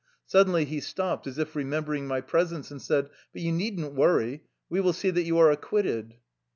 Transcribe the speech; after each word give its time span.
Suddenly 0.25 0.65
he 0.65 0.79
stopped, 0.79 1.27
as 1.27 1.37
if 1.37 1.55
re 1.55 1.63
membering 1.63 2.07
my 2.07 2.21
presence, 2.21 2.71
and 2.71 2.81
said:" 2.81 3.11
But 3.33 3.43
you 3.43 3.51
need 3.51 3.79
n't 3.79 3.93
worry. 3.93 4.41
We 4.67 4.79
will 4.81 4.93
see 4.93 5.11
that 5.11 5.25
you 5.25 5.37
are 5.37 5.51
acquitted." 5.51 6.15